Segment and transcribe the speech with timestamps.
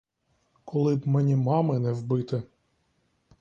[0.65, 2.43] Коли б мені мами не вбити!